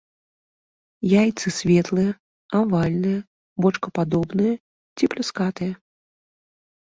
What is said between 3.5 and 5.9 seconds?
бочкападобныя ці пляскатыя.